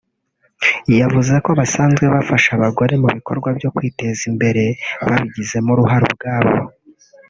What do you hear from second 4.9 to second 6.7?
babigizemo uruhare ubwabo